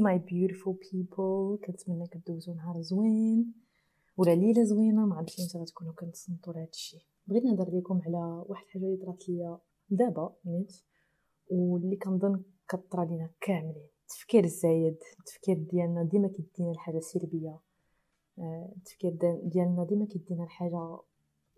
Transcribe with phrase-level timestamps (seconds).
[0.00, 3.52] my beautiful people كنتمنى كدوزو نهار زوين
[4.16, 5.06] ولا ليله زوينة.
[5.06, 9.28] ما عرفتش متى غتكونوا كنتصنتوا لهذا الشيء بغيت نهضر لكم على واحد الحاجة اللي طرات
[9.28, 9.58] ليا
[9.90, 10.72] دابا نيت
[11.50, 13.86] واللي كنظن كطرا لينا كاملين.
[14.02, 17.58] التفكير الزايد التفكير ديالنا ديما كيدينا لحاجه سلبية.
[18.38, 19.12] آه، التفكير
[19.42, 20.98] ديالنا ديما كيدينا لحاجه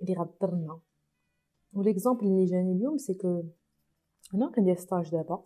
[0.03, 0.81] اللي غضرنا
[1.75, 3.43] و l'exemple اللي جاني اليوم c'est que
[4.35, 5.43] أنا كندير stage دابا.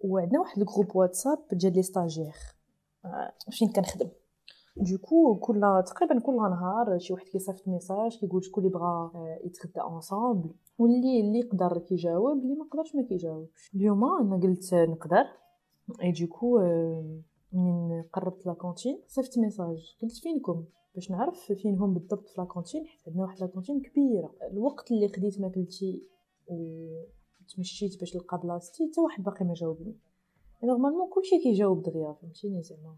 [0.00, 2.34] وعندنا واحد ال groupe واتساب ديال les stagiaires.
[3.04, 4.08] آه، فين كنخدم؟
[4.76, 9.80] donc كل تقريبا كل نهار شي واحد كيصيفط message كيقول شكون اللي بغا آه، يتغدى
[9.80, 13.70] ensemble واللي اللي يقدر كيجاوب اللي ما قدرش ما كيجاوبش.
[13.74, 15.24] اليوم أنا قلت نقدر.
[16.02, 16.58] et donc
[17.52, 20.64] من قربت la cantine صيفط message قلت فينكم؟
[20.94, 24.34] باش نعرف فين هم بالضبط في la cantine حيت عندنا واحد la cantine كبيرة.
[24.52, 26.02] الوقت اللي خديت ماكلتي
[26.46, 26.54] و
[27.56, 29.94] تمشيت باش نلقى بلاصتي حتى واحد باقي ما جاوبني.
[30.64, 32.96] normalement كلشي كيجاوب دغيا فهمتيني زعما؟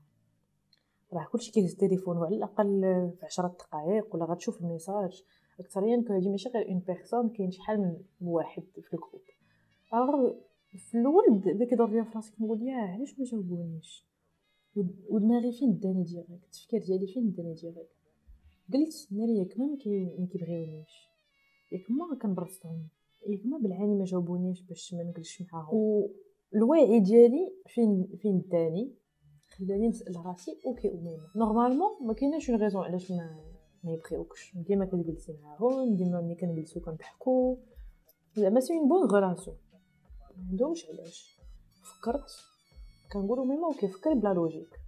[1.13, 2.81] راه كلشي كيهز التليفون وعلى الأقل
[3.21, 5.25] في عشرة دقائق ولا غتشوف ال message.
[5.61, 9.23] اكثريا هادي ماشي غير une personne كاين شحال من واحد في ال groupe
[9.95, 10.33] alors
[10.77, 14.07] في الأول بدا كيدور ليا في راسي نقول ياه علاش ما جاوبونيش؟
[15.11, 17.89] ودماغي فين داني direct التفكير ديالي فين داني direct
[18.73, 21.09] قلت ناري ياك ما كيبغيونيش.
[21.73, 22.89] ياك ما كنبرزطهم
[23.27, 25.69] ياك ما بالعاني ما جاوبونيش باش ما نجلسش معاهم.
[25.75, 28.95] والوعي ديالي فين فين داني
[29.49, 31.31] خلاني نسأل راسي okay أميمة.
[31.37, 33.45] normalement ما كايناش une raison علاش ما
[33.85, 34.53] ما يبغيوكش.
[34.57, 37.59] ديما كتجلسي معاهم ديما ملي كنجلسو كنضحكو.
[38.37, 39.57] زعما c'est une bonne relation
[40.37, 41.41] ما عندهمش علاش.
[41.83, 42.31] فكرت.
[43.13, 44.82] كنقول أميمة okay بلا logique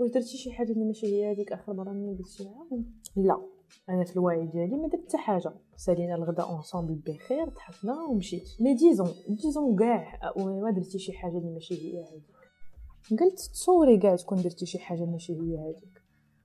[0.00, 2.84] واش درتي شي حاجة اللي ماشي هي هذيك آخر مرة ملي معاهم
[3.16, 3.40] لا
[3.88, 5.52] أنا في الوعي ديالي ما درت حتى حاجة.
[5.76, 8.48] سالينا الغداء ensemble بخير ضحكنا ومشيت.
[8.60, 12.22] mais disons disons كاع ما درتي شي حاجة اللي ماشي هي هذيك.
[13.20, 16.02] قلت تصوري كاع تكون درتي شي حاجة ماشي هي هذيك.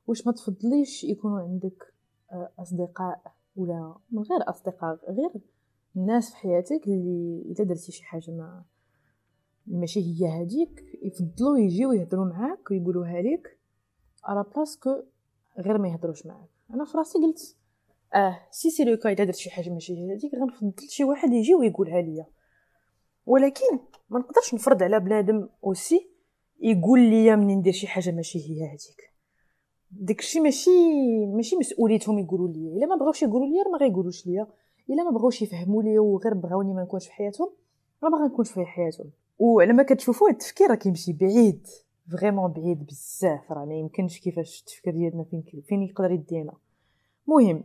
[0.08, 1.94] واش ما تفضليش يكونوا عندك
[2.32, 3.22] آه، أصدقاء
[3.56, 5.32] ولا من غير أصدقاء غير
[5.96, 8.64] الناس في حياتك اللي اذا درتي شي حاجة ما
[9.68, 13.58] ماشي هي هذيك يفضلوا يجيو يهضروا معاك ويقولوها لك
[14.24, 15.04] على بلاصه
[15.60, 16.50] غير ما يهضروش معاك.
[16.74, 17.56] أنا في راسي قلت
[18.16, 21.56] آه si c'est le cas الا درت شي حاجة ماشي هذيك غنفضل شي واحد يجي
[21.56, 22.26] ويقولها ليا.
[23.26, 26.10] ولكن ما نقدرش نفرض على بنادم aussi
[26.60, 29.16] يقول لي منين ندير شي حاجة ماشي هي هذيك
[29.92, 30.70] داكشي ماشي
[31.26, 34.48] ماشي مسؤوليتهم يقولوا لي إلا ما بغاوش يقولوا لي ما غيقولوش ليا.
[34.90, 37.50] إلا ما بغاوش يفهموا لي وغير بغاوني ما نكونش في حياتهم
[38.04, 39.12] راه ما غنكونش في حياتهم.
[39.40, 41.68] وعلى ما كتشوفوا التفكير راه كيمشي بعيد
[42.12, 46.54] vraiment بعيد بزاف راه ما يمكنش كيفاش التفكير ديالنا فين فين يقدر يدينا.
[47.28, 47.64] مهم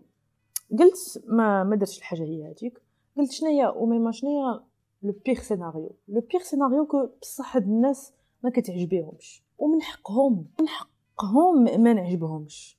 [0.79, 2.83] قلت ما ما درتش الحاجة هي هذيك
[3.17, 4.61] قلت شناهي أميمة شناهي
[5.03, 8.13] le pire scénario le pire scénario que بصح هاد الناس
[8.45, 12.79] ما كتعجبيهمش ومن حقهم من حقهم ما نعجبهمش.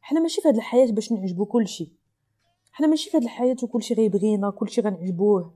[0.00, 1.92] حنا ماشي في هاد الحياة باش نعجبو كلشي.
[2.72, 5.54] حنا ماشي في هاد الحياة وكلشي غيبغينا كلشي غنعجبوه.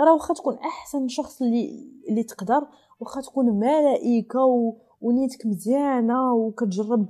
[0.00, 2.66] راه واخا تكون أحسن شخص اللي اللي تقدر
[3.00, 4.74] واخا تكون ملائكة و...
[5.00, 7.06] ونيتك مزيانة وكتجرب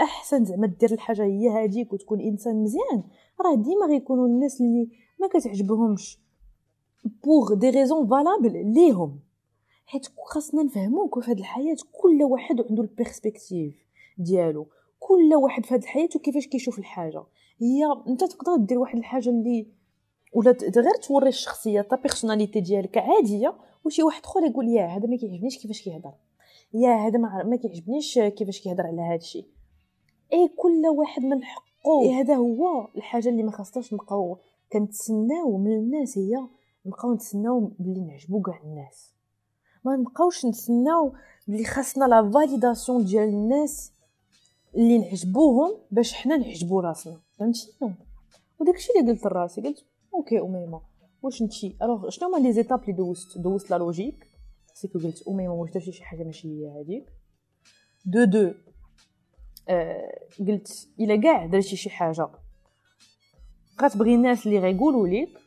[0.00, 3.04] احسن زعما دير الحاجة هي هذيك وتكون إنسان مزيان.
[3.40, 4.88] راه ديما غيكونوا الناس اللي
[5.20, 6.18] ما كتعجبهمش
[7.24, 9.20] pour des raisons valables ليهم.
[9.86, 13.74] حيت خاصنا نفهموك في هذه الحياة كل واحد عنده ال perspective
[14.18, 14.66] ديالو.
[14.98, 17.24] كل واحد في هذه الحياة وكيفاش كيشوف الحاجة.
[17.58, 19.66] هي أنت تقدر دير واحد الحاجة اللي
[20.34, 25.16] ولا غير توري الشخصية ta personnalité ديالك عادية وشي واحد أخر يقول يا هذا ما
[25.16, 26.12] كيعجبنيش كيفاش كيهضر.
[26.74, 29.46] يا هذا ما كيعجبنيش كيفاش كيهضر على هذا الشيء.
[30.32, 31.64] اي كل واحد من حقه.
[32.02, 32.20] إيه.
[32.20, 34.38] هذا هو الحاجة اللي ما خاصناش نبقاو
[34.72, 36.46] كنتسناو من الناس هي
[36.86, 39.14] نبقاو نتسناو بلي نعجبو كاع الناس.
[39.84, 41.12] ما نبقاوش نتسناو
[41.48, 43.92] بلي خاصنا la validation ديال الناس
[44.74, 47.20] اللي نعجبوهم باش حنا نعجبو راسنا.
[47.38, 47.72] فهمتي؟
[48.60, 49.84] وداكشي اللي قلت لراسي قلت
[50.14, 50.80] okay اميمه
[51.22, 54.26] واش نتي alors شنو هما les étapes اللي دوزت دوزت la logique
[54.74, 57.06] c'est que قلت اميمه واش درتي شي حاجة ماشي هي هذيك
[58.06, 58.54] دو دو
[60.48, 62.28] قلت الا كاع درتي شي حاجة
[63.82, 65.40] غتبغي الناس اللي غيقولوا لك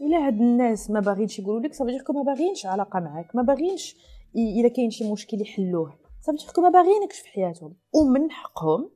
[0.00, 3.96] الا هاد الناس ما باغينش يقولوا لك صافي ما باغينش علاقه معاك ما باغينش
[4.36, 8.90] الا كاين شي مشكل يحلوه صافي ما باغينكش في حياتهم ومن حقهم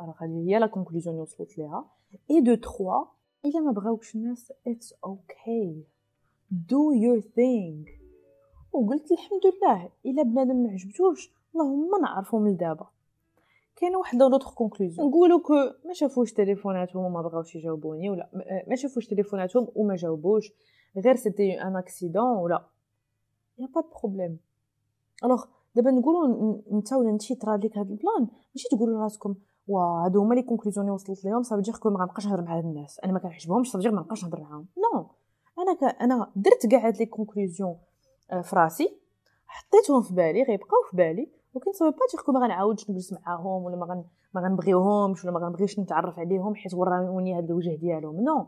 [0.00, 1.90] راه هي la conclusion اللي وصلت ليها
[2.30, 3.04] اي دو تخوا
[3.44, 5.84] الا ما بغاوكش الناس it's okay
[6.50, 7.84] do your thing
[8.72, 12.86] وقلت الحمد لله إلا بنادم ما عجبتوش اللهم نعرفو من دابا
[13.76, 15.54] كاين واحد l'autre conclusion نقولوا que
[15.84, 18.30] ما شافوش تليفوناتهم وما بغاوش يجاوبوني ولا
[18.68, 20.52] ما شافوش تليفوناتهم وما جاوبوش
[20.96, 22.66] غير c'était un accident ولا.
[23.58, 24.38] y a pas problème
[25.24, 25.44] alors
[25.74, 29.34] دابا نقولوا انت ولا انت طرا لك هذا ال plan ماشي تقولوا لراسكم
[29.68, 32.64] وا هادو هما les conclusions اللي وصلت ليهم صافي دير ما غنبقاش نهضر مع هاد
[32.64, 33.00] الناس.
[33.04, 34.66] أنا ما كنعجبهمش صافي ما نبقاش نهضر معاهم.
[34.78, 35.06] non
[35.58, 35.96] أنا ك...
[36.00, 37.76] أنا درت كاع هاد les conclusions
[38.30, 38.96] آه، في راسي
[39.46, 43.64] حطيتهم في بالي غيبقاو في بالي ولكن ça veut pas dire ما غنعاودش نجلس معاهم
[43.64, 44.04] ولا ما غن
[44.34, 48.20] ما غنبغيوهمش ولا ما غنبغيش نتعرف عليهم حيت وراني هاد الوجه ديالهم.
[48.20, 48.46] non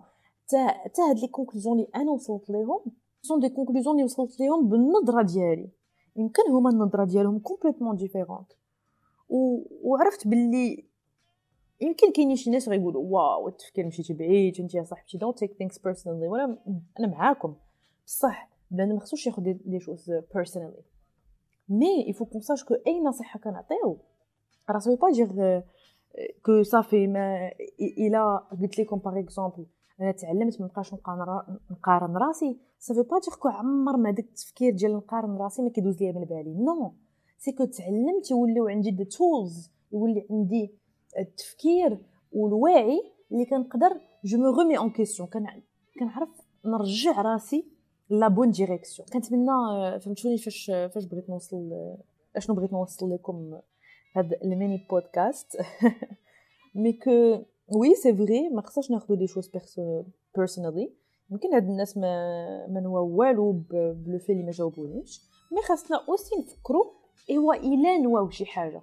[0.49, 2.81] تا تا هاد les conclusions اللي أنا وصلت ليهم
[3.23, 5.71] sont des conclusions اللي وصلت ليهم بالنظرة ديالي.
[6.17, 8.53] يمكن هما النظرة ديالهم complètement différente
[9.29, 9.59] و...
[9.83, 10.92] وعرفت باللي
[11.83, 15.79] يمكن كاينين شي ناس غيقولوا واو التفكير مشيتي بعيد انت يا صاحبتي don't take things
[15.79, 16.59] personally وأنا
[17.01, 17.55] أنا معاكم.
[18.07, 20.83] بصح بنادم ما خصوش ياخذ les choses personally
[21.69, 23.99] mais qu'on sache que اي نصيحه كنعطيو
[24.71, 25.63] راه ça veut pas dire
[26.45, 27.51] que صافي ما
[27.99, 29.67] الا قلت لكم par exemple
[30.01, 30.95] أنا تعلمت ما نبقاش
[31.71, 32.59] نقارن راسي.
[32.79, 36.13] ça veut pas dire que عمر ما داك التفكير ديال نقارن راسي ما كيدوز ليا
[36.13, 36.55] من بالي.
[36.55, 36.95] non
[37.39, 40.75] c'est que تعلمت يوليو عندي des tools يولي عندي
[41.19, 41.99] التفكير
[42.33, 44.01] والوعي اللي كنقدر.
[44.25, 45.29] je me remets en question
[45.99, 46.29] كنعرف
[46.65, 47.65] نرجع راسي
[48.11, 49.51] la bonne direction كنتمنى
[50.01, 51.71] فهمتوني فاش فاش بغيت نوصل
[52.37, 53.61] أشنو بغيت نوصل لكم
[54.17, 55.57] هاد ال mini podcast
[56.75, 57.11] mais que
[57.77, 59.51] oui c'est vrai ما خصناش ناخذ les choses
[60.37, 60.93] personally
[61.31, 65.21] يمكن هاد الناس ما ما نوا والو بلو في اللي ما جاوبونيش.
[65.53, 66.85] mais خاصنا aussi نفكروا
[67.31, 68.83] ايوا إلا نواو شي حاجة.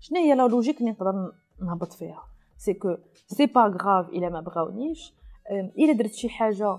[0.00, 1.32] شنو هي la logique اللي نقدر
[1.62, 2.24] نهبط فيها.
[2.56, 2.96] c'est que
[3.26, 5.14] c'est pas grave الا ما بغاونيش
[5.78, 6.78] الا درت شي حاجة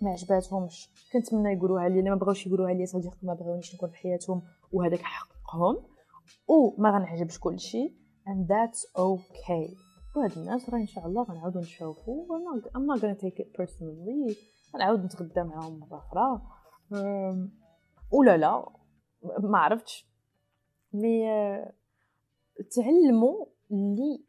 [0.00, 0.90] ما عجباتهمش.
[1.12, 4.42] كنتمنى يقولوها لي ما بغاوش يقولوها لي صديق ما بغاونيش نكون في حياتهم
[4.72, 5.76] وهذاك حقهم.
[6.50, 7.94] أو ما غنعجبش كلشي.
[8.28, 9.76] And that's okay.
[10.16, 12.26] وهاد الناس راه إن شاء الله غنعاودو نشوفو.
[12.76, 14.36] I'm not gonna take it personally.
[14.74, 16.42] غنعاود نتغدى معاهم مرة أخرى.
[18.10, 18.68] ولا لا
[19.38, 20.08] ما عرفتش.
[20.92, 21.26] مي
[22.74, 24.22] تعلموا اللي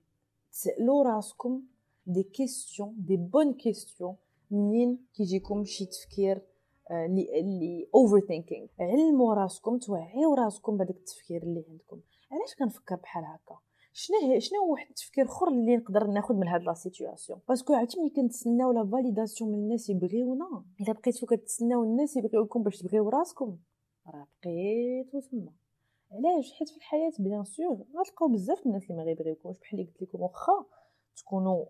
[0.52, 1.62] تسالوا راسكم
[2.06, 4.16] des questions des bonnes questions
[4.52, 6.42] منين كيجيكم شي تفكير
[6.92, 12.00] اللي اللي overthinking علموا راسكم توعيو راسكم بهذاك التفكير اللي عندكم
[12.32, 13.60] علاش كنفكر بحال هكا
[13.94, 17.74] شنو شنو هو واحد التفكير اخر اللي نقدر ناخذ من هاد la situation parce que
[17.74, 23.10] عرفتي ملي كنتسناو la validation من الناس يبغيونا الا بقيتو كتسناو الناس يبغيوكم باش تبغيو
[23.10, 23.58] راسكم
[24.08, 25.52] راه بقيتو تما
[26.12, 30.02] علاش؟ حيت في الحياة bien sûr غتلقاو بزاف الناس اللي ما غيبغيوكمش بحال اللي قلت
[30.02, 30.66] لكم واخا
[31.16, 31.66] تكونوا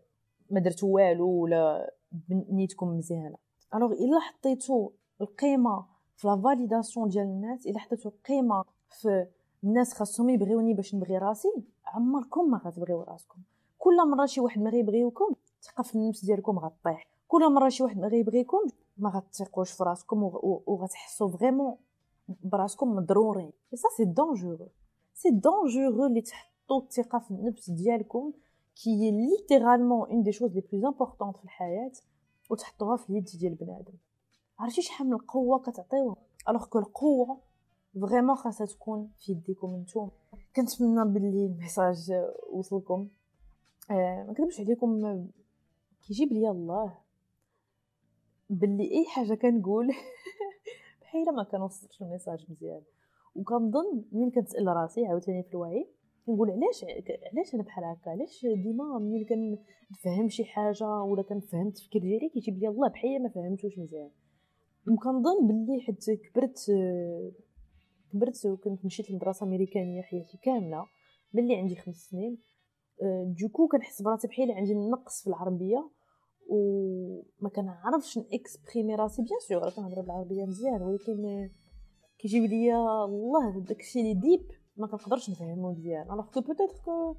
[0.49, 1.93] ما درتو والو ولا
[2.29, 3.37] نيتكم مزيانة.
[3.75, 4.89] alors إلا حطيتو
[5.21, 5.85] القيمة
[6.15, 9.27] في la validation ديال الناس إلا حطيتو القيمة في
[9.63, 13.39] الناس خاصهم يبغيوني باش نبغي راسي عمركم ما غتبغيو راسكم.
[13.77, 17.07] كل مرة شي واحد ما غيبغيوكم الثقة في النفس ديالكم غطيح.
[17.27, 18.57] كل مرة شي واحد ما غيبغيكم
[18.97, 20.31] ما غتثقوش في راسكم
[20.67, 21.75] وغتحسوا vraiment
[22.27, 23.51] براسكم مضرورين.
[23.73, 24.69] ça c'est dangereux
[25.13, 28.33] c'est dangereux اللي تحطوا الثقة في النفس ديالكم
[28.75, 31.91] qui est littéralement une des choses les plus importantes في الحياة
[32.49, 33.93] وتحطوها في اليد ديال بنادم.
[34.59, 36.15] عرفتي شحال من القوة كتعطيوها؟
[36.49, 37.41] alors que القوه
[38.01, 40.11] vraiment خاصها تكون في يديكم نتوما
[40.55, 42.11] كنتمنى باللي ال message
[42.53, 43.07] وصلكم.
[43.91, 45.27] آه ما كنكذبش عليكم.
[46.07, 46.97] كيجيب لي الله.
[48.49, 49.87] باللي أي حاجة كنقول.
[51.23, 52.81] بحال ما كنوصلش الميساج مزيان.
[53.35, 55.87] وكنظن ملي كنسال راسي عاوتاني في الوعي
[56.25, 56.85] كنقول علاش
[57.33, 62.57] علاش أنا بحال هكا؟ علاش ديما ملي كنفهم شي حاجة ولا كنفهم التفكير ديالي كيجيب
[62.57, 64.09] لي الله بحال ما فهمتوش مزيان.
[64.91, 66.57] وكنظن باللي حيت كبرت
[68.13, 70.85] كبرت وكنت مشيت لمدرسة أمريكانية حياتي كاملة
[71.33, 72.37] ملي عندي خمس سنين
[73.41, 75.89] du coup كنحس براسي بحال عندي نقص في العربية
[76.49, 81.49] وما كنعرفش ن exprimer راسي bien sûr كنهضر بالعربية مزيان ولكن
[82.19, 86.11] كيجيب ليا الله داكشي لي deep ما كنقدرش نفهمو مزيان.
[86.11, 87.13] alors que peut-être que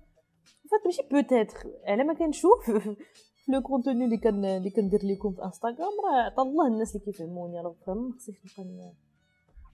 [0.71, 2.71] فات ماشي peut-être على ما كنشوف
[3.49, 7.61] le contenu اللي كان اللي كندير لكم في انستغرام راه عطا الله الناس اللي كيفهموني
[7.61, 8.93] alors vraiment خصنيش نبقى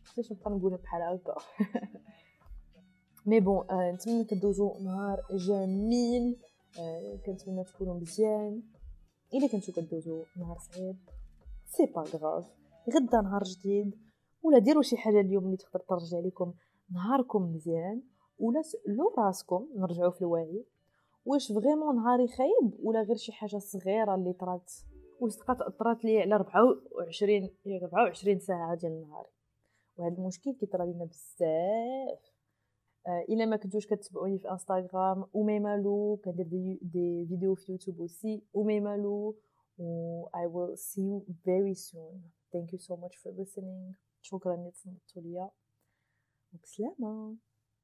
[0.05, 1.35] خصنيش نبقى نقولها بحال هكا.
[3.27, 6.37] mais bon نتمنى كدوزو نهار جميل
[7.27, 8.63] كنتمنى تكونوا مزيان.
[9.35, 10.97] إلا كنتو كدوزو نهار صعيب
[11.67, 12.51] c'est pas grave.
[12.95, 13.95] غدا نهار جديد
[14.43, 16.55] ولا ديروا شي حاجة اليوم اللي تقدر ترجع لكم
[16.91, 18.03] نهاركم مزيان
[18.39, 20.65] ولا سالوا راسكم نرجعوا في الوعي.
[21.25, 24.73] واش vraiment نهاري خايب ولا غير شي حاجة صغيرة اللي طرات
[25.21, 25.37] واش
[25.79, 27.51] طرات لي على 24
[27.83, 29.29] 24 ساعة ديال نهاري
[29.97, 32.32] وهذا المشكل كيطرى لينا بزاف.
[33.30, 39.36] الا ما كنتوش كتبعوني في انستغرام وميمالو كندير دي, دي فيديو في يوتيوب اوسي وميمالو
[39.78, 42.16] و I will see you very soon
[42.54, 45.50] thank you so much for listening شكرا اللي تصنتوا ليا
[46.64, 47.36] بسلامه